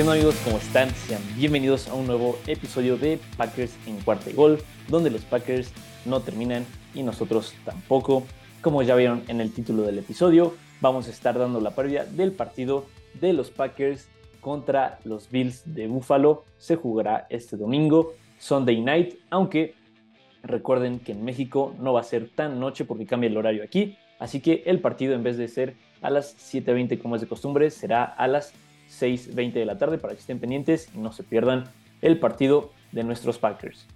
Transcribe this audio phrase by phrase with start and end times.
[0.00, 0.40] ¿Qué onda amigos?
[0.44, 0.88] ¿Cómo están?
[0.94, 4.58] Sean bienvenidos a un nuevo episodio de Packers en cuarta y gol,
[4.88, 5.70] donde los Packers
[6.06, 6.64] no terminan
[6.94, 8.24] y nosotros tampoco.
[8.62, 12.32] Como ya vieron en el título del episodio, vamos a estar dando la previa del
[12.32, 12.86] partido
[13.20, 14.08] de los Packers
[14.40, 16.46] contra los Bills de Buffalo.
[16.56, 19.74] Se jugará este domingo, Sunday Night, aunque
[20.42, 23.98] recuerden que en México no va a ser tan noche porque cambia el horario aquí.
[24.18, 27.68] Así que el partido en vez de ser a las 7.20 como es de costumbre,
[27.68, 28.54] será a las
[28.90, 31.64] 6.20 de la tarde para que estén pendientes y no se pierdan
[32.02, 33.86] el partido de nuestros Packers.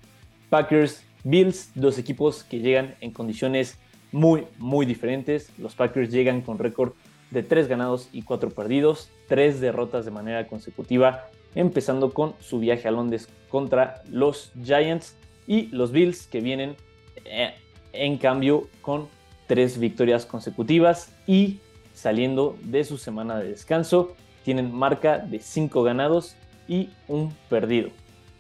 [0.51, 3.79] Packers, Bills, dos equipos que llegan en condiciones
[4.13, 5.51] muy, muy diferentes.
[5.59, 6.93] Los Packers llegan con récord
[7.31, 12.87] de 3 ganados y 4 perdidos, 3 derrotas de manera consecutiva, empezando con su viaje
[12.87, 16.77] a Londres contra los Giants y los Bills que vienen
[17.25, 17.55] eh,
[17.93, 19.09] en cambio con
[19.49, 21.59] 3 victorias consecutivas y
[21.93, 26.37] saliendo de su semana de descanso tienen marca de 5 ganados
[26.69, 27.91] y un perdido.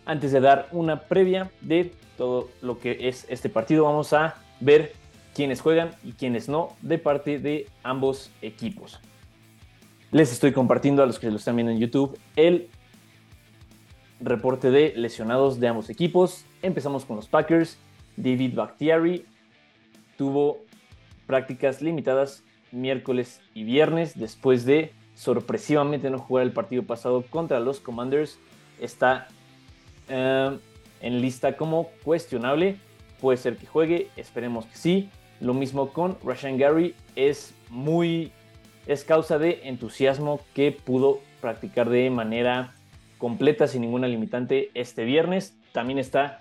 [0.06, 4.92] Antes de dar una previa de todo lo que es este partido, vamos a ver
[5.34, 9.00] quiénes juegan y quiénes no de parte de ambos equipos.
[10.12, 12.68] Les estoy compartiendo a los que lo están viendo en YouTube el
[14.20, 16.44] reporte de lesionados de ambos equipos.
[16.62, 17.78] Empezamos con los Packers.
[18.16, 19.24] David Bakhtiari
[20.16, 20.58] tuvo
[21.26, 27.80] prácticas limitadas miércoles y viernes después de sorpresivamente no jugar el partido pasado contra los
[27.80, 28.38] Commanders.
[28.80, 29.28] Está
[30.08, 30.58] eh,
[31.00, 32.76] en lista como cuestionable.
[33.20, 35.10] Puede ser que juegue, esperemos que sí.
[35.40, 36.94] Lo mismo con Rashan Gary.
[37.16, 38.32] Es muy.
[38.86, 42.74] Es causa de entusiasmo que pudo practicar de manera
[43.18, 45.56] completa sin ninguna limitante este viernes.
[45.72, 46.40] También está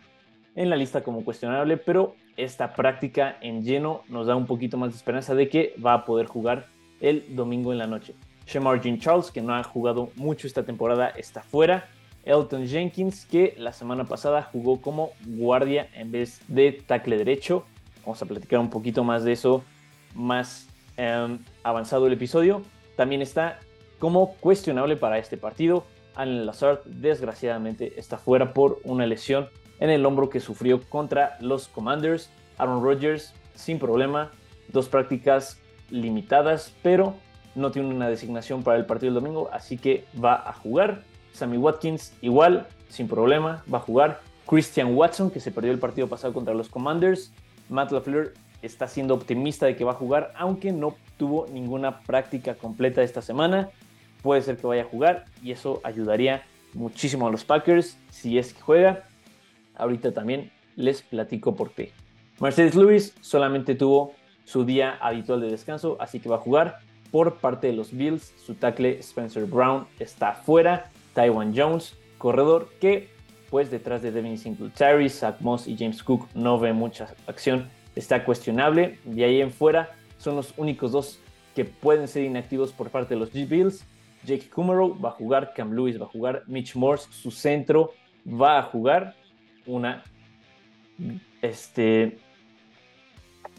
[0.56, 4.92] en la lista como cuestionable, pero esta práctica en lleno nos da un poquito más
[4.92, 6.68] de esperanza de que va a poder jugar
[7.00, 8.16] el domingo en la noche.
[8.46, 11.90] Shamar Jean Charles, que no ha jugado mucho esta temporada, está fuera.
[12.26, 17.66] Elton Jenkins, que la semana pasada jugó como guardia en vez de tackle derecho.
[18.06, 19.64] Vamos a platicar un poquito más de eso
[20.16, 20.68] más
[20.98, 22.62] em, avanzado el episodio.
[22.96, 23.60] También está
[24.00, 25.86] como cuestionable para este partido.
[26.16, 29.50] Alan Lazard, desgraciadamente, está fuera por una lesión
[29.80, 32.30] en el hombro que sufrió contra los Commanders.
[32.58, 34.32] Aaron Rodgers, sin problema,
[34.70, 37.16] dos prácticas limitadas, pero
[37.56, 41.04] no tiene una designación para el partido del domingo, así que va a jugar.
[41.34, 44.22] Sammy Watkins igual, sin problema, va a jugar.
[44.48, 47.32] Christian Watson, que se perdió el partido pasado contra los Commanders.
[47.70, 52.56] Matt LaFleur está siendo optimista de que va a jugar, aunque no tuvo ninguna práctica
[52.56, 53.70] completa esta semana.
[54.22, 56.44] Puede ser que vaya a jugar y eso ayudaría
[56.74, 59.04] muchísimo a los Packers si es que juega.
[59.76, 61.92] Ahorita también les platico por qué.
[62.40, 64.14] Mercedes Lewis solamente tuvo
[64.46, 66.80] su día habitual de descanso, así que va a jugar
[67.14, 68.34] por parte de los Bills.
[68.44, 70.90] Su tackle Spencer Brown está fuera.
[71.14, 73.08] Taiwan Jones, corredor que
[73.52, 77.70] pues detrás de Devin Singletary, Zach Moss y James Cook no ve mucha acción.
[77.96, 78.98] Está cuestionable.
[79.04, 81.20] De ahí en fuera son los únicos dos
[81.54, 83.86] que pueden ser inactivos por parte de los G Bills.
[84.26, 87.94] Jake Kummerow va a jugar, Cam Lewis va a jugar, Mitch Morse, su centro,
[88.26, 89.14] va a jugar.
[89.68, 90.04] Una
[91.44, 92.18] este,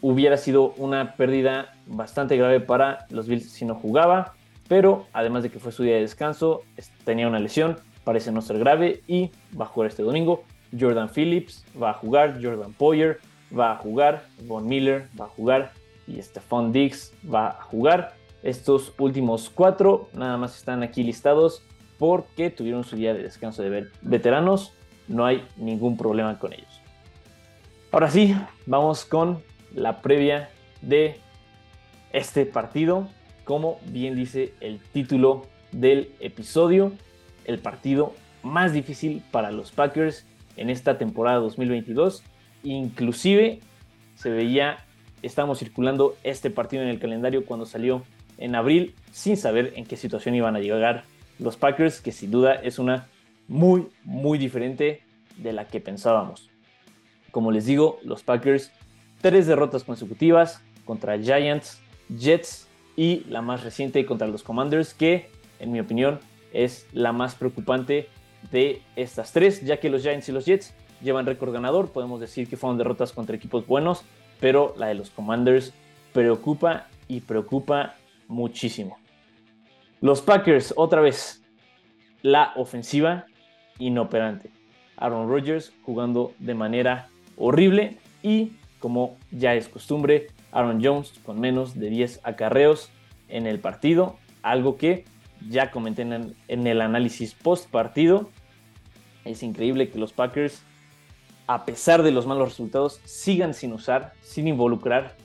[0.01, 4.33] hubiera sido una pérdida bastante grave para los Bills si no jugaba,
[4.67, 6.63] pero además de que fue su día de descanso,
[7.03, 10.43] tenía una lesión, parece no ser grave y va a jugar este domingo.
[10.77, 13.19] Jordan Phillips va a jugar, Jordan Poyer
[13.57, 15.71] va a jugar, Von Miller va a jugar
[16.07, 18.13] y Stephon Diggs va a jugar.
[18.43, 21.63] Estos últimos cuatro nada más están aquí listados
[21.97, 24.73] porque tuvieron su día de descanso de veteranos.
[25.07, 26.81] No hay ningún problema con ellos.
[27.91, 28.35] Ahora sí,
[28.65, 29.41] vamos con
[29.75, 30.49] la previa
[30.81, 31.17] de
[32.11, 33.07] este partido.
[33.43, 36.93] Como bien dice el título del episodio,
[37.45, 40.25] el partido más difícil para los Packers
[40.57, 42.23] en esta temporada 2022.
[42.63, 43.59] Inclusive
[44.15, 44.77] se veía,
[45.21, 48.03] estábamos circulando este partido en el calendario cuando salió
[48.37, 51.03] en abril sin saber en qué situación iban a llegar
[51.37, 53.07] los Packers, que sin duda es una
[53.47, 55.03] muy, muy diferente
[55.37, 56.49] de la que pensábamos.
[57.31, 58.71] Como les digo, los Packers
[59.21, 65.29] tres derrotas consecutivas contra Giants, Jets y la más reciente contra los Commanders, que
[65.59, 66.19] en mi opinión
[66.53, 68.09] es la más preocupante
[68.51, 72.47] de estas tres, ya que los Giants y los Jets llevan récord ganador, podemos decir
[72.47, 74.03] que fueron derrotas contra equipos buenos,
[74.39, 75.73] pero la de los Commanders
[76.13, 77.95] preocupa y preocupa
[78.27, 78.97] muchísimo.
[80.01, 81.43] Los Packers, otra vez,
[82.21, 83.25] la ofensiva
[83.79, 84.49] inoperante.
[84.97, 91.77] Aaron Rodgers jugando de manera horrible y como ya es costumbre, Aaron Jones con menos
[91.77, 92.89] de 10 acarreos
[93.27, 95.05] en el partido, algo que
[95.49, 98.29] ya comenté en, el análisis post partido.
[99.23, 100.61] Es increíble que los Packers,
[101.47, 105.15] a pesar de los malos resultados, sigan sin usar, sin involucrar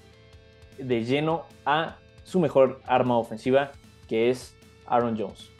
[0.78, 3.72] de lleno a su mejor arma ofensiva,
[4.08, 4.56] que es
[4.86, 5.50] Aaron Jones.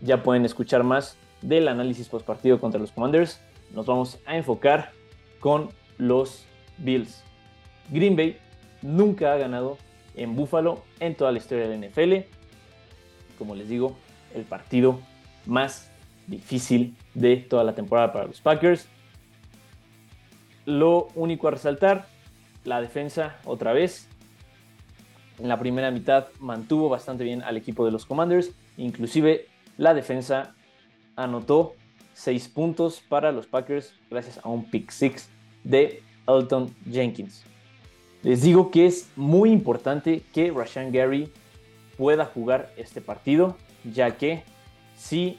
[0.00, 3.40] Ya pueden escuchar más del análisis post partido contra los Commanders.
[3.74, 4.92] Nos vamos a enfocar
[5.40, 6.44] con los
[6.78, 7.24] Bills.
[7.90, 8.38] Green Bay
[8.82, 9.78] nunca ha ganado
[10.14, 12.28] en Buffalo en toda la historia de la NFL.
[13.38, 13.96] Como les digo,
[14.34, 15.00] el partido
[15.46, 15.90] más
[16.26, 18.88] difícil de toda la temporada para los Packers.
[20.66, 22.06] Lo único a resaltar,
[22.64, 24.08] la defensa otra vez.
[25.38, 28.50] En la primera mitad mantuvo bastante bien al equipo de los Commanders.
[28.76, 29.46] Inclusive
[29.76, 30.54] la defensa
[31.16, 31.74] anotó
[32.14, 35.28] 6 puntos para los Packers gracias a un pick six
[35.64, 37.44] de Elton Jenkins.
[38.22, 41.30] Les digo que es muy importante que Rashan Gary
[41.96, 44.42] pueda jugar este partido, ya que
[44.96, 45.38] si,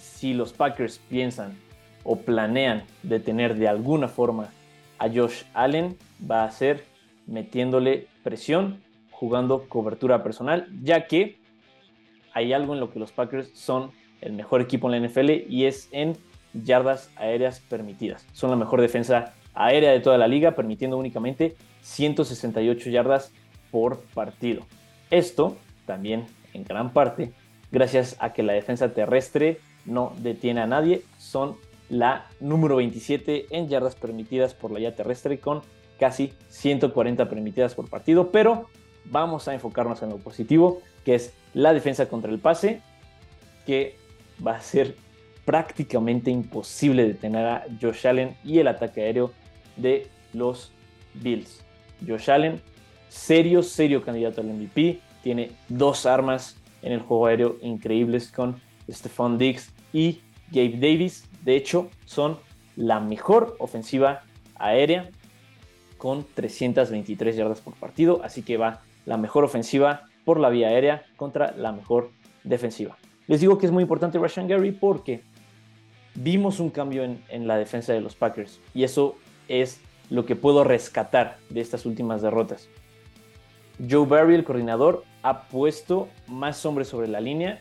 [0.00, 1.56] si los Packers piensan
[2.02, 4.48] o planean detener de alguna forma
[4.98, 5.96] a Josh Allen,
[6.30, 6.84] va a ser
[7.26, 11.38] metiéndole presión, jugando cobertura personal, ya que
[12.32, 15.66] hay algo en lo que los Packers son el mejor equipo en la NFL y
[15.66, 16.16] es en
[16.52, 18.26] yardas aéreas permitidas.
[18.32, 23.32] Son la mejor defensa aérea de toda la liga, permitiendo únicamente 168 yardas
[23.70, 24.62] por partido.
[25.10, 25.56] Esto
[25.86, 27.32] también en gran parte
[27.70, 31.02] gracias a que la defensa terrestre no detiene a nadie.
[31.18, 31.56] Son
[31.90, 35.62] la número 27 en yardas permitidas por la ya terrestre con
[35.98, 38.30] casi 140 permitidas por partido.
[38.30, 38.68] Pero
[39.04, 42.80] vamos a enfocarnos en lo positivo, que es la defensa contra el pase,
[43.66, 43.96] que
[44.44, 44.96] va a ser
[45.44, 49.32] prácticamente imposible detener a Josh Allen y el ataque aéreo
[49.76, 50.72] de los
[51.14, 51.64] Bills.
[52.06, 52.60] Josh Allen,
[53.08, 58.60] serio, serio candidato al MVP, tiene dos armas en el juego aéreo increíbles con
[58.90, 61.24] Stephon Diggs y Gabe Davis.
[61.42, 62.38] De hecho, son
[62.76, 64.22] la mejor ofensiva
[64.56, 65.10] aérea
[65.96, 71.04] con 323 yardas por partido, así que va la mejor ofensiva por la vía aérea
[71.16, 72.10] contra la mejor
[72.42, 72.96] defensiva.
[73.26, 75.22] Les digo que es muy importante Rashan Gary porque
[76.14, 79.16] vimos un cambio en, la defensa de los Packers y eso
[79.48, 79.80] es
[80.10, 82.68] lo que puedo rescatar de estas últimas derrotas.
[83.88, 87.60] Joe Barry, el coordinador, ha puesto más hombres sobre la línea,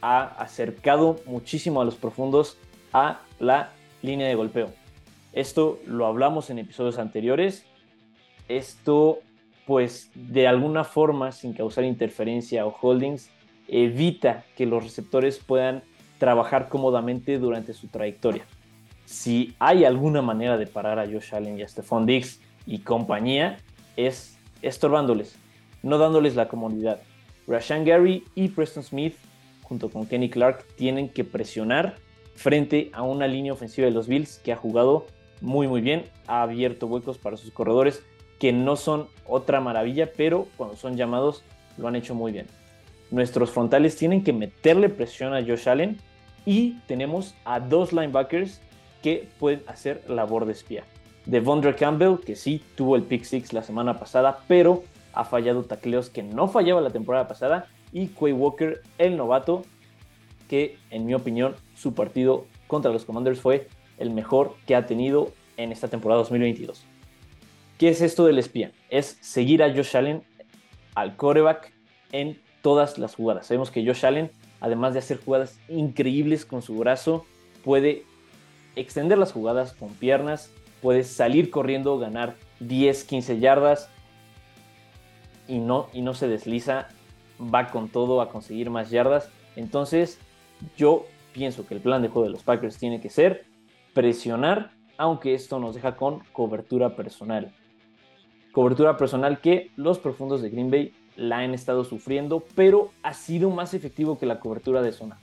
[0.00, 2.58] ha acercado muchísimo a los profundos
[2.92, 3.70] a la
[4.02, 4.70] línea de golpeo.
[5.32, 7.64] Esto lo hablamos en episodios anteriores.
[8.48, 9.20] Esto,
[9.66, 13.30] pues, de alguna forma, sin causar interferencia o holdings,
[13.68, 15.82] evita que los receptores puedan
[16.18, 18.46] trabajar cómodamente durante su trayectoria.
[19.04, 23.58] Si hay alguna manera de parar a Josh Allen y a Stephon Diggs y compañía,
[23.96, 25.36] es estorbándoles,
[25.82, 27.00] no dándoles la comodidad.
[27.46, 29.16] Rashan Gary y Preston Smith,
[29.62, 31.96] junto con Kenny Clark, tienen que presionar
[32.34, 35.06] frente a una línea ofensiva de los Bills que ha jugado
[35.40, 38.02] muy muy bien, ha abierto huecos para sus corredores
[38.38, 41.44] que no son otra maravilla, pero cuando son llamados
[41.76, 42.46] lo han hecho muy bien.
[43.10, 45.98] Nuestros frontales tienen que meterle presión a Josh Allen
[46.46, 48.60] y tenemos a dos linebackers
[49.02, 50.84] que pueden hacer labor de espía.
[51.26, 54.82] Devondre Campbell, que sí tuvo el pick six la semana pasada, pero
[55.12, 57.66] ha fallado tacleos que no fallaba la temporada pasada.
[57.92, 59.62] Y Quay Walker, el novato,
[60.48, 63.68] que en mi opinión su partido contra los Commanders fue
[63.98, 66.82] el mejor que ha tenido en esta temporada 2022.
[67.78, 68.72] ¿Qué es esto del espía?
[68.88, 70.22] Es seguir a Josh Allen
[70.94, 71.72] al coreback
[72.12, 73.46] en todas las jugadas.
[73.46, 74.30] Sabemos que Josh Allen
[74.62, 77.26] además de hacer jugadas increíbles con su brazo,
[77.64, 78.04] puede
[78.76, 80.50] extender las jugadas con piernas,
[80.80, 83.88] puede salir corriendo, ganar 10, 15 yardas
[85.48, 86.88] y no, y no se desliza,
[87.42, 89.30] va con todo a conseguir más yardas.
[89.56, 90.18] Entonces,
[90.76, 93.44] yo pienso que el plan de juego de los Packers tiene que ser
[93.94, 97.52] presionar, aunque esto nos deja con cobertura personal.
[98.52, 103.50] Cobertura personal que los profundos de Green Bay la han estado sufriendo, pero ha sido
[103.50, 105.18] más efectivo que la cobertura de zona.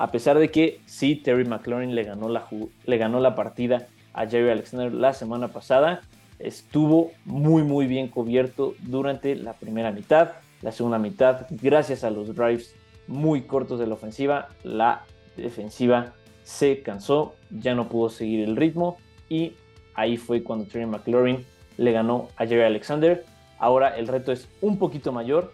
[0.00, 2.46] A pesar de que sí, Terry McLaurin le ganó la,
[2.86, 6.00] le ganó la partida a Jerry Alexander la semana pasada,
[6.38, 10.30] estuvo muy muy bien cubierto durante la primera mitad.
[10.62, 12.74] La segunda mitad, gracias a los drives
[13.08, 15.04] muy cortos de la ofensiva, la
[15.36, 16.14] defensiva
[16.44, 18.96] se cansó, ya no pudo seguir el ritmo
[19.28, 19.52] y
[19.94, 21.44] ahí fue cuando Terry McLaurin
[21.76, 23.26] le ganó a Jerry Alexander.
[23.58, 25.52] Ahora el reto es un poquito mayor.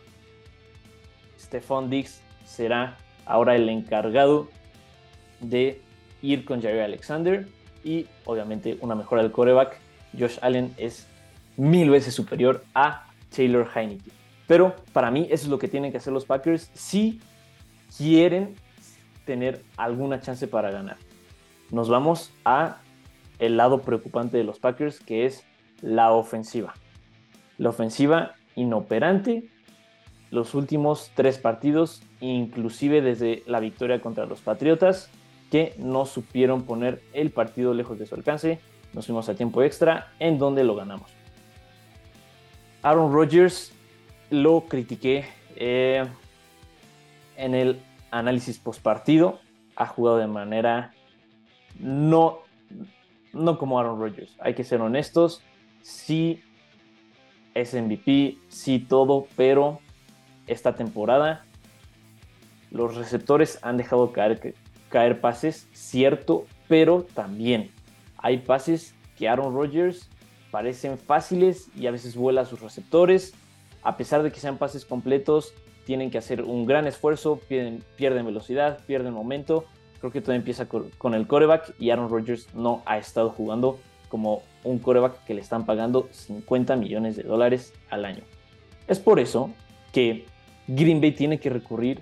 [1.36, 2.96] Stephon Diggs será
[3.26, 4.48] ahora el encargado
[5.40, 5.80] de
[6.22, 7.46] ir con Jair Alexander
[7.84, 9.78] y obviamente una mejora del coreback.
[10.18, 11.06] Josh Allen es
[11.56, 14.10] mil veces superior a Taylor Heineke.
[14.46, 17.20] Pero para mí eso es lo que tienen que hacer los Packers si
[17.96, 18.54] quieren
[19.24, 20.96] tener alguna chance para ganar.
[21.70, 22.78] Nos vamos a
[23.38, 25.44] el lado preocupante de los Packers, que es
[25.82, 26.74] la ofensiva.
[27.58, 29.48] La ofensiva inoperante
[30.30, 35.10] los últimos tres partidos, inclusive desde la victoria contra los Patriotas,
[35.50, 38.58] que no supieron poner el partido lejos de su alcance.
[38.92, 41.10] Nos fuimos a tiempo extra, en donde lo ganamos.
[42.82, 43.72] Aaron Rodgers
[44.30, 45.24] lo critiqué
[45.56, 46.04] eh,
[47.36, 47.80] en el
[48.10, 49.40] análisis post partido.
[49.76, 50.92] Ha jugado de manera
[51.78, 52.38] no,
[53.32, 54.34] no como Aaron Rodgers.
[54.40, 55.42] Hay que ser honestos.
[55.82, 56.42] Sí
[57.54, 59.80] es MVP, sí todo, pero
[60.46, 61.44] esta temporada
[62.70, 64.54] los receptores han dejado caer,
[64.88, 67.70] caer pases, cierto, pero también
[68.18, 70.08] hay pases que Aaron Rodgers
[70.50, 73.34] parecen fáciles y a veces vuela a sus receptores.
[73.82, 78.26] A pesar de que sean pases completos, tienen que hacer un gran esfuerzo, pierden, pierden
[78.26, 79.64] velocidad, pierden momento.
[80.00, 84.42] Creo que todo empieza con, el coreback y Aaron Rodgers no ha estado jugando como
[84.64, 88.22] un coreback que le están pagando 50 millones de dólares al año.
[88.88, 89.50] Es por eso
[89.92, 90.26] que
[90.66, 92.00] Green Bay tiene que recurrir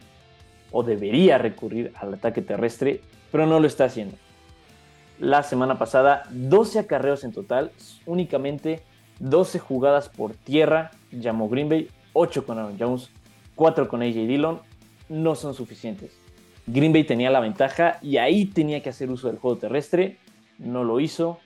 [0.70, 4.16] o debería recurrir al ataque terrestre, pero no lo está haciendo.
[5.20, 7.70] La semana pasada, 12 acarreos en total,
[8.06, 8.82] únicamente
[9.20, 13.10] 12 jugadas por tierra, llamó Green Bay, 8 con Aaron Jones,
[13.54, 14.60] 4 con AJ Dillon,
[15.08, 16.12] no son suficientes.
[16.66, 20.18] Green Bay tenía la ventaja y ahí tenía que hacer uso del juego terrestre,
[20.58, 21.38] no lo hizo.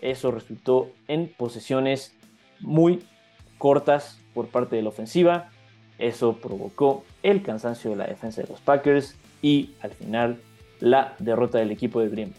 [0.00, 2.14] Eso resultó en posesiones
[2.60, 3.02] muy
[3.58, 5.50] cortas por parte de la ofensiva.
[6.00, 10.40] Eso provocó el cansancio de la defensa de los Packers y al final
[10.80, 12.34] la derrota del equipo de Green.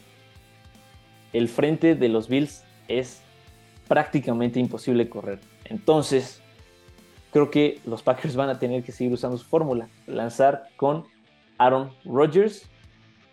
[1.32, 3.22] El frente de los Bills es
[3.88, 5.40] prácticamente imposible correr.
[5.66, 6.42] Entonces,
[7.32, 11.06] creo que los Packers van a tener que seguir usando su fórmula, lanzar con
[11.60, 12.68] Aaron Rodgers.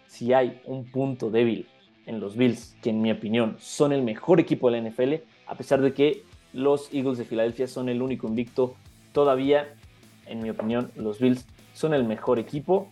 [0.09, 1.67] Si hay un punto débil
[2.05, 5.15] en los Bills, que en mi opinión son el mejor equipo de la NFL,
[5.47, 8.75] a pesar de que los Eagles de Filadelfia son el único invicto
[9.13, 9.75] todavía
[10.29, 12.89] en mi opinión, los Bills son el mejor equipo.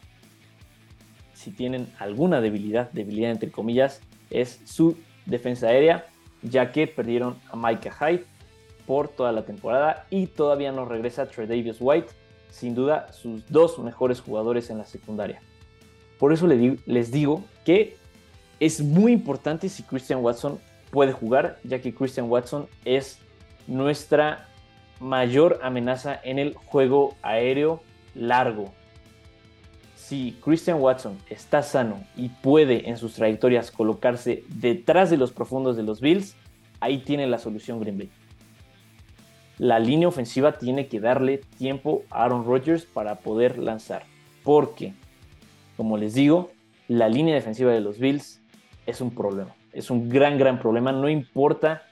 [1.34, 4.00] Si tienen alguna debilidad, debilidad entre comillas,
[4.30, 6.06] es su defensa aérea,
[6.42, 8.24] ya que perdieron a Micah Hyde
[8.86, 12.08] por toda la temporada y todavía no regresa Tredavious White,
[12.50, 15.40] sin duda sus dos mejores jugadores en la secundaria.
[16.18, 17.96] Por eso les digo que
[18.60, 20.58] es muy importante si Christian Watson
[20.90, 23.18] puede jugar, ya que Christian Watson es
[23.66, 24.48] nuestra
[25.00, 27.82] mayor amenaza en el juego aéreo
[28.14, 28.72] largo.
[29.94, 35.76] Si Christian Watson está sano y puede en sus trayectorias colocarse detrás de los profundos
[35.76, 36.36] de los Bills,
[36.80, 38.10] ahí tiene la solución Green Bay.
[39.58, 44.04] La línea ofensiva tiene que darle tiempo a Aaron Rodgers para poder lanzar.
[44.44, 44.92] Porque,
[45.76, 46.52] como les digo,
[46.88, 48.40] la línea defensiva de los Bills
[48.86, 49.54] es un problema.
[49.72, 50.92] Es un gran, gran problema.
[50.92, 51.82] No importa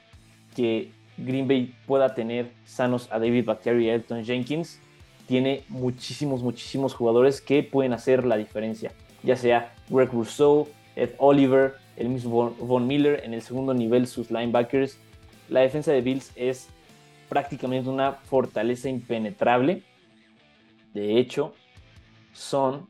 [0.55, 4.79] que Green Bay pueda tener sanos a David Bakhtiari y Elton Jenkins,
[5.27, 8.91] tiene muchísimos, muchísimos jugadores que pueden hacer la diferencia.
[9.23, 14.29] Ya sea Greg Rousseau, Ed Oliver, el mismo Von Miller, en el segundo nivel sus
[14.29, 14.99] linebackers.
[15.49, 16.67] La defensa de Bills es
[17.29, 19.83] prácticamente una fortaleza impenetrable.
[20.93, 21.53] De hecho,
[22.33, 22.87] son,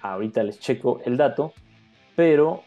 [0.00, 1.52] ahorita les checo el dato,
[2.14, 2.62] pero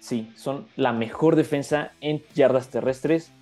[0.00, 3.32] sí, son la mejor defensa en yardas terrestres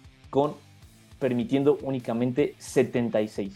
[1.19, 3.55] permitiendo únicamente 76.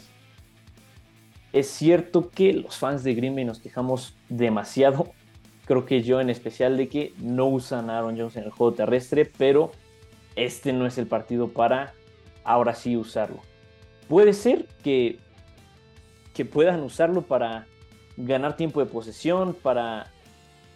[1.52, 5.08] Es cierto que los fans de Green Bay nos quejamos demasiado,
[5.66, 8.72] creo que yo en especial de que no usan a Aaron Jones en el juego
[8.72, 9.72] terrestre, pero
[10.36, 11.92] este no es el partido para
[12.44, 13.40] ahora sí usarlo.
[14.08, 15.18] Puede ser que,
[16.34, 17.66] que puedan usarlo para
[18.16, 20.06] ganar tiempo de posesión, para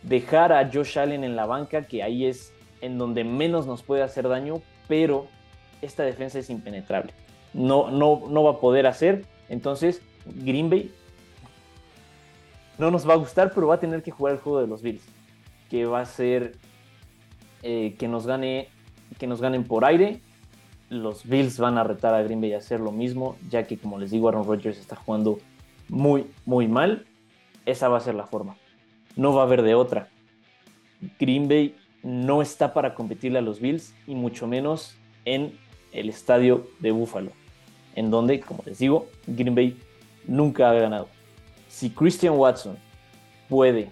[0.02, 4.02] dejar a Josh Allen en la banca, que ahí es en donde menos nos puede
[4.02, 5.28] hacer daño, pero
[5.84, 7.12] esta defensa es impenetrable.
[7.52, 9.24] No, no, no va a poder hacer.
[9.48, 10.90] Entonces, Green Bay
[12.78, 14.82] no nos va a gustar, pero va a tener que jugar el juego de los
[14.82, 15.04] Bills.
[15.70, 16.56] Que va a ser
[17.62, 18.68] eh, que nos gane,
[19.18, 20.20] que nos ganen por aire.
[20.90, 23.98] Los Bills van a retar a Green Bay a hacer lo mismo, ya que como
[23.98, 25.38] les digo, Aaron Rodgers está jugando
[25.88, 27.06] muy, muy mal.
[27.66, 28.56] Esa va a ser la forma.
[29.16, 30.08] No va a haber de otra.
[31.18, 35.58] Green Bay no está para competirle a los Bills y mucho menos en
[35.94, 37.30] el estadio de Buffalo,
[37.94, 39.78] en donde, como les digo, Green Bay
[40.26, 41.08] nunca ha ganado.
[41.68, 42.76] Si Christian Watson
[43.48, 43.88] puede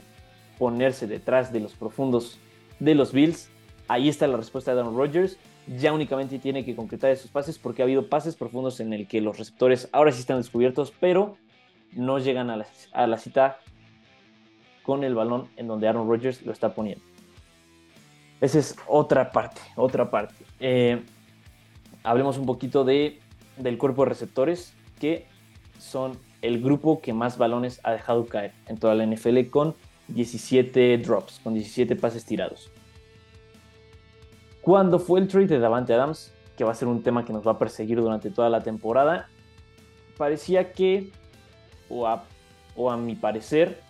[0.59, 2.39] ponerse detrás de los profundos
[2.79, 3.49] de los Bills,
[3.89, 5.39] ahí está la respuesta de Aaron Rodgers.
[5.79, 9.21] Ya únicamente tiene que concretar esos pases porque ha habido pases profundos en el que
[9.21, 11.37] los receptores ahora sí están descubiertos, pero
[11.93, 12.57] no llegan a
[13.07, 13.59] la, cita
[14.83, 17.05] con el balón en donde Aaron Rodgers lo está poniendo.
[18.41, 20.35] Esa es otra parte, otra parte.
[20.59, 21.01] Eh,
[22.03, 23.21] hablemos un poquito de,
[23.57, 25.27] del cuerpo de receptores, que
[25.79, 29.75] son el grupo que más balones ha dejado caer en toda la NFL con
[30.09, 32.71] 17 drops, con 17 pases tirados.
[34.61, 37.47] Cuando fue el trade de Davante Adams, que va a ser un tema que nos
[37.47, 39.29] va a perseguir durante toda la temporada,
[40.17, 41.11] parecía que,
[41.89, 42.25] o a,
[42.77, 43.81] o a mi parecer,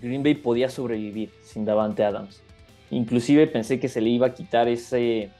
[0.00, 2.42] Green Bay podía sobrevivir sin Davante Adams.
[2.90, 5.30] Inclusive pensé que se le iba a quitar ese,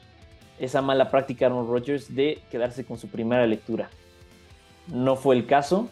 [0.59, 3.89] esa mala práctica Aaron Rodgers de quedarse con su primera lectura.
[4.87, 5.89] No fue el caso.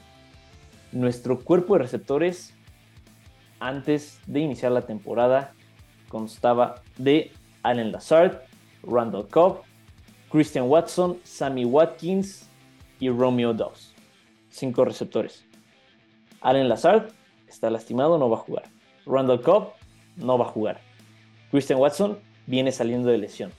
[0.91, 2.53] Nuestro cuerpo de receptores
[3.59, 5.53] antes de iniciar la temporada
[6.09, 7.31] constaba de
[7.63, 8.41] Allen Lazard,
[8.83, 9.61] Randall Cobb,
[10.29, 12.49] Christian Watson, Sammy Watkins
[12.99, 13.93] y Romeo Dobbs.
[14.49, 15.45] Cinco receptores.
[16.41, 17.09] Allen Lazard
[17.47, 18.65] está lastimado, no va a jugar.
[19.05, 19.73] Randall Cobb
[20.17, 20.79] no va a jugar.
[21.51, 23.51] Christian Watson viene saliendo de lesión.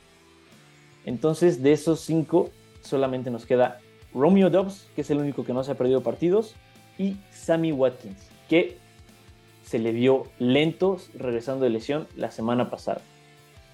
[1.04, 2.50] Entonces, de esos cinco,
[2.82, 3.80] solamente nos queda
[4.12, 6.54] Romeo Dobbs, que es el único que no se ha perdido partidos,
[6.98, 8.78] y Sammy Watkins, que
[9.64, 13.00] se le vio lento regresando de lesión la semana pasada.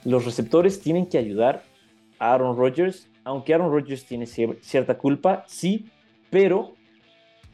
[0.04, 1.62] Los receptores tienen que ayudar
[2.18, 5.90] a Aaron Rodgers, aunque Aaron Rodgers tiene cierta culpa, sí,
[6.30, 6.74] pero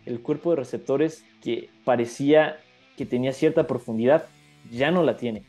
[0.04, 2.59] el cuerpo de receptores que parecía
[2.97, 4.25] que tenía cierta profundidad
[4.71, 5.42] ya no la tiene.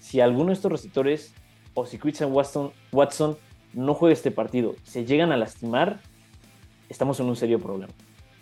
[0.00, 1.34] Si alguno de estos receptores
[1.74, 3.36] o si Christian Watson,
[3.72, 6.00] no juega este partido, se llegan a lastimar,
[6.88, 7.92] estamos en un serio problema.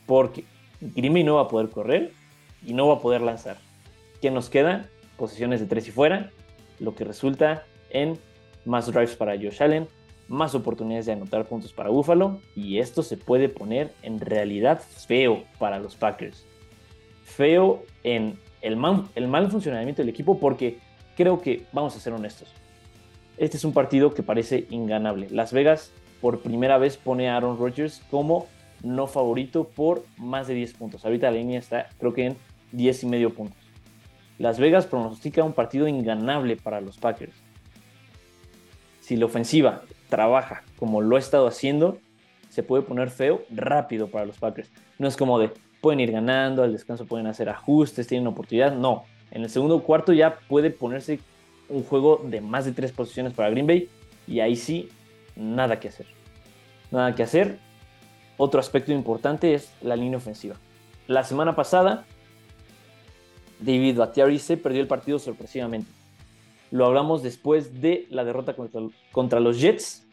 [0.06, 0.44] Porque
[0.80, 2.12] Grimy no va a poder correr
[2.64, 3.56] y no va a poder lanzar.
[4.20, 4.88] ¿Qué nos queda?
[5.16, 6.30] Posiciones de tres y fuera,
[6.78, 8.18] lo que resulta en
[8.64, 9.88] más drives para Josh Allen,
[10.28, 15.44] más oportunidades de anotar puntos para Buffalo y esto se puede poner en realidad feo
[15.58, 16.44] para los Packers.
[17.24, 20.78] Feo en el mal funcionamiento del equipo porque
[21.16, 22.48] creo que, vamos a ser honestos,
[23.36, 25.28] este es un partido que parece inganable.
[25.30, 28.46] Las Vegas por primera vez pone a Aaron Rodgers como
[28.82, 31.04] no favorito por más de 10 puntos.
[31.04, 32.36] Ahorita la línea está creo que en
[32.72, 33.58] 10 y medio puntos.
[34.38, 37.34] Las Vegas pronostica un partido inganable para los Packers.
[39.00, 41.98] Si la ofensiva trabaja como lo ha estado haciendo,
[42.48, 44.70] se puede poner feo rápido para los Packers.
[44.98, 48.74] No es como de pueden ir ganando, al descanso pueden hacer ajustes, tienen oportunidad.
[48.74, 51.20] No, en el segundo cuarto ya puede ponerse
[51.72, 53.88] un juego de más de tres posiciones para Green Bay
[54.26, 54.88] y ahí sí,
[55.34, 56.06] nada que hacer.
[56.90, 57.58] Nada que hacer.
[58.36, 60.56] Otro aspecto importante es la línea ofensiva.
[61.06, 62.04] La semana pasada,
[63.60, 65.90] David Bakhtiari se perdió el partido sorpresivamente.
[66.70, 68.54] Lo hablamos después de la derrota
[69.12, 70.06] contra, los Jets.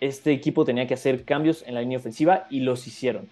[0.00, 3.28] Este equipo tenía que hacer cambios en la línea ofensiva y los hicieron.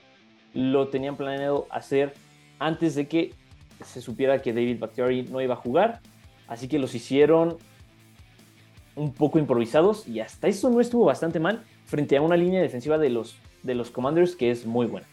[0.55, 2.15] Lo tenían planeado hacer
[2.59, 3.35] antes de que
[3.85, 6.01] se supiera que David Bakhtiari no iba a jugar
[6.49, 7.59] Así que los hicieron
[8.97, 12.99] un poco improvisados y hasta eso no estuvo bastante mal frente a una línea defensiva
[12.99, 15.07] de los, de los Commanders que es muy buena.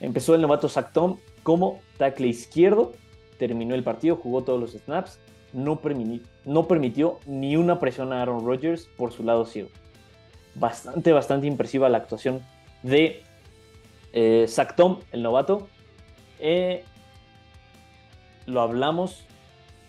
[0.00, 2.92] Empezó el novato Zach Tom como tackle izquierdo,
[3.38, 5.18] terminó el partido, jugó todos los snaps,
[5.52, 9.70] no, permitió ni una presión a Aaron Rodgers por su lado ciego.
[10.54, 12.42] Bastante, bastante impresiva la actuación
[12.82, 13.22] de
[14.12, 14.46] eh,
[14.76, 15.68] Tom, el novato.
[16.38, 16.84] Eh,
[18.46, 19.25] lo hablamos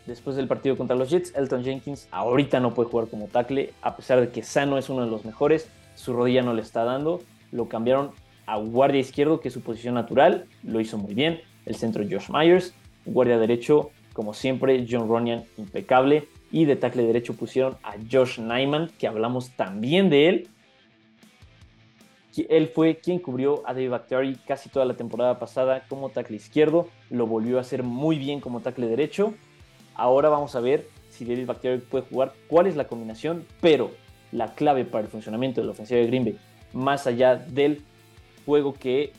[0.08, 3.96] después del partido contra los Jets, Elton Jenkins ahorita no puede jugar como tackle, a
[3.96, 7.22] pesar de que Sano es uno de los mejores, su rodilla no le está dando,
[7.52, 8.12] lo cambiaron
[8.46, 12.30] a guardia izquierdo, que es su posición natural, lo hizo muy bien, el centro Josh
[12.30, 12.74] Myers,
[13.06, 18.90] guardia derecho, como siempre, John Ronian, impecable, y de tackle derecho pusieron a Josh Nyman,
[18.98, 20.48] que hablamos también de él.
[22.50, 26.88] Él fue quien cubrió a Dave Bakhtiari casi toda la temporada pasada como tackle izquierdo,
[27.10, 29.34] lo volvió a hacer muy bien como tackle derecho,
[29.98, 33.92] Ahora vamos a ver si David Bakhtiari puede jugar, cuál es la combinación, pero
[34.32, 36.38] la clave para el funcionamiento de la ofensiva de Green Bay,
[36.72, 37.82] más allá del
[38.46, 39.12] juego que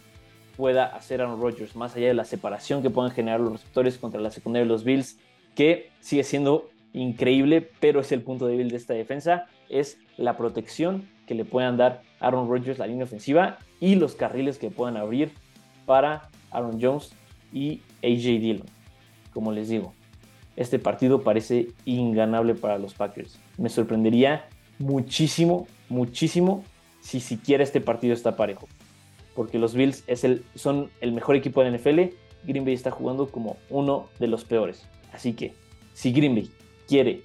[0.56, 4.20] pueda hacer Aaron Rodgers, más allá de la separación que puedan generar los receptores contra
[4.20, 5.18] la secundaria de los Bills,
[5.56, 11.08] que sigue siendo increíble, pero es el punto débil de esta defensa, es la protección
[11.26, 15.32] que le puedan dar Aaron Rodgers la línea ofensiva y los carriles que puedan abrir
[15.86, 17.12] para Aaron Jones
[17.52, 18.66] y AJ Dillon.
[19.32, 19.92] Como les digo,
[20.58, 23.38] este partido parece inganable para los Packers.
[23.58, 24.48] Me sorprendería
[24.80, 26.64] muchísimo, muchísimo
[27.00, 28.66] si siquiera este partido está parejo.
[29.36, 30.04] Porque los Bills
[30.56, 32.12] son el mejor equipo de la NFL.
[32.42, 34.88] Green Bay está jugando como uno de los peores.
[35.12, 35.54] Así que
[35.94, 36.50] si Green Bay
[36.88, 37.22] quiere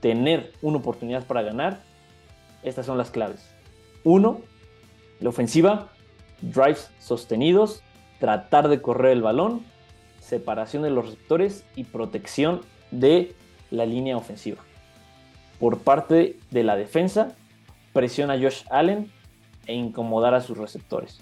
[0.00, 1.80] tener una oportunidad para ganar,
[2.64, 3.48] estas son las claves.
[4.02, 4.40] Uno,
[5.20, 5.92] la ofensiva,
[6.42, 7.84] drives sostenidos,
[8.18, 9.62] tratar de correr el balón
[10.28, 12.60] separación de los receptores y protección
[12.90, 13.34] de
[13.70, 14.58] la línea ofensiva.
[15.58, 17.34] Por parte de la defensa,
[17.94, 19.10] presiona a Josh Allen
[19.66, 21.20] e incomodar a sus receptores.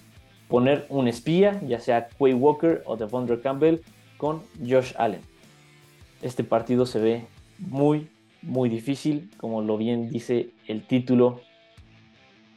[0.49, 3.81] Poner un espía, ya sea Quay Walker o Devondre Campbell,
[4.17, 5.21] con Josh Allen.
[6.21, 7.27] Este partido se ve
[7.59, 8.09] muy,
[8.43, 11.41] muy difícil, como lo bien dice el título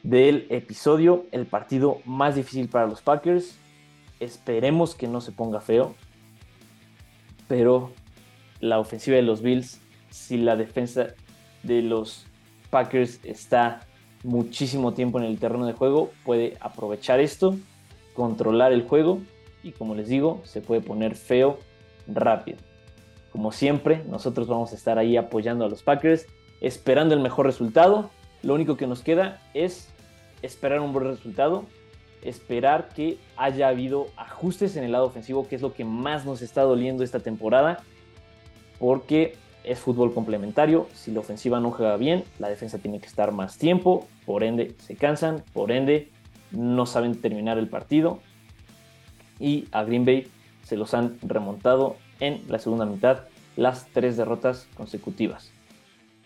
[0.02, 3.56] del episodio, el partido más difícil para los Packers.
[4.20, 5.96] Esperemos que no se ponga feo,
[7.50, 7.92] pero
[8.62, 11.08] la ofensiva de los Bills, si la defensa
[11.64, 12.26] de los
[12.70, 13.82] Packers está
[14.24, 17.58] muchísimo tiempo en el terreno de juego, puede aprovechar esto,
[18.14, 19.20] controlar el juego
[19.64, 21.60] y como les digo, se puede poner feo
[22.08, 22.60] rápido.
[23.32, 26.28] Como siempre, nosotros vamos a estar ahí apoyando a los Packers,
[26.62, 28.12] esperando el mejor resultado.
[28.44, 29.90] Lo único que nos queda es
[30.42, 31.66] esperar un buen resultado,
[32.22, 36.42] esperar que haya habido ajustes en el lado ofensivo, que es lo que más nos
[36.42, 37.84] está doliendo esta temporada,
[38.78, 40.88] porque es fútbol complementario.
[40.94, 44.76] Si la ofensiva no juega bien, la defensa tiene que estar más tiempo, por ende
[44.80, 46.10] se cansan, por ende
[46.52, 48.20] no saben terminar el partido.
[49.40, 50.28] Y a Green Bay
[50.64, 55.52] se los han remontado en la segunda mitad las tres derrotas consecutivas.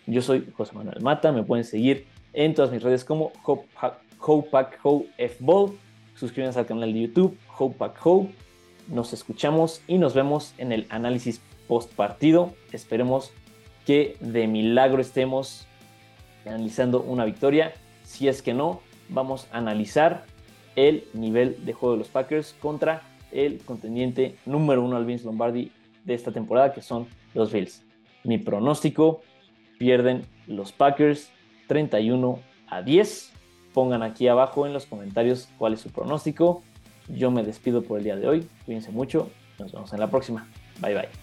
[0.05, 3.31] Yo soy José Manuel Mata, me pueden seguir en todas mis redes como
[4.19, 5.77] Hopack Ho F-Ball.
[6.23, 8.29] Suscríbanse al canal de YouTube Hopack Ho.
[8.87, 12.53] Nos escuchamos y nos vemos en el análisis post partido.
[12.71, 13.33] Esperemos
[13.85, 15.67] que de milagro estemos
[16.45, 17.73] analizando una victoria.
[18.03, 20.23] Si es que no, vamos a analizar
[20.77, 23.01] el nivel de juego de los Packers contra
[23.33, 25.73] el contendiente número uno al Vince Lombardi
[26.05, 27.83] de esta temporada, que son los Bills.
[28.23, 29.23] Mi pronóstico,
[29.77, 31.33] pierden los Packers
[31.67, 33.33] 31 a 10.
[33.73, 36.61] Pongan aquí abajo en los comentarios cuál es su pronóstico.
[37.07, 38.47] Yo me despido por el día de hoy.
[38.65, 39.29] Cuídense mucho.
[39.59, 40.47] Nos vemos en la próxima.
[40.79, 41.22] Bye bye.